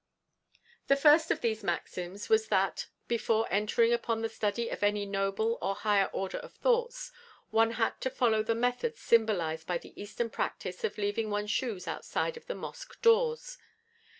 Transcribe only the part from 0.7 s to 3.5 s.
The first of these maxims was that, before